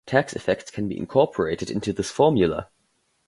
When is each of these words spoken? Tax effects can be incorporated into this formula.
Tax 0.07 0.33
effects 0.33 0.71
can 0.71 0.87
be 0.87 0.97
incorporated 0.97 1.69
into 1.69 1.93
this 1.93 2.09
formula. 2.09 2.69